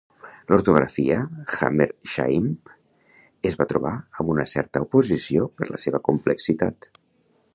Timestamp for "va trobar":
3.61-3.93